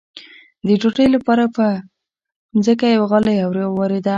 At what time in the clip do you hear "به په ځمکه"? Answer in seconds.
1.47-2.85